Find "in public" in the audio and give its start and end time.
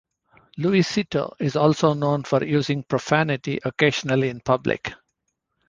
4.29-4.93